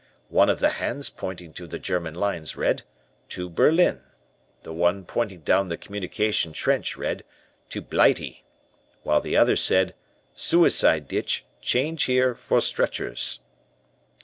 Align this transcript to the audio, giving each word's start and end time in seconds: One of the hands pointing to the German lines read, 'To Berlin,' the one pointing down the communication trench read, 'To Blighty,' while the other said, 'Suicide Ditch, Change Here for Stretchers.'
One 0.29 0.49
of 0.49 0.57
the 0.59 0.69
hands 0.81 1.11
pointing 1.11 1.53
to 1.53 1.67
the 1.67 1.77
German 1.77 2.15
lines 2.15 2.55
read, 2.55 2.81
'To 3.29 3.51
Berlin,' 3.51 4.01
the 4.63 4.73
one 4.73 5.05
pointing 5.05 5.41
down 5.41 5.67
the 5.69 5.77
communication 5.77 6.53
trench 6.53 6.97
read, 6.97 7.23
'To 7.69 7.81
Blighty,' 7.83 8.43
while 9.03 9.21
the 9.21 9.37
other 9.37 9.55
said, 9.55 9.93
'Suicide 10.35 11.07
Ditch, 11.07 11.45
Change 11.61 12.05
Here 12.05 12.33
for 12.33 12.61
Stretchers.' 12.61 13.41